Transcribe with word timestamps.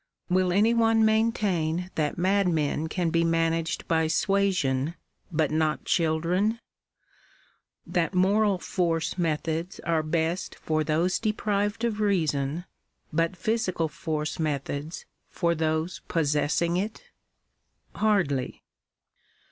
Will 0.31 0.51
any 0.51 0.73
one 0.73 1.05
maintain 1.05 1.91
that 1.93 2.17
madmen 2.17 2.89
can 2.89 3.11
be 3.11 3.23
managed 3.23 3.87
by 3.87 4.07
suasion, 4.07 4.95
but 5.31 5.51
not 5.51 5.85
children? 5.85 6.59
that 7.85 8.15
moral 8.15 8.57
force 8.57 9.15
methods 9.19 9.79
are 9.81 10.01
best 10.01 10.55
for 10.55 10.83
those 10.83 11.19
deprived 11.19 11.83
of 11.83 11.99
reason, 11.99 12.65
but 13.13 13.37
physical 13.37 13.87
force 13.87 14.39
methods 14.39 15.05
for 15.29 15.53
those 15.53 15.99
possessing 16.07 16.77
it? 16.77 17.03
Hardly. 17.93 18.63